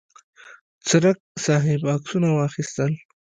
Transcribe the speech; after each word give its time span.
څرک 0.87 1.17
صاحب 1.45 1.81
عکسونه 1.95 2.29
واخیستل. 2.31 2.91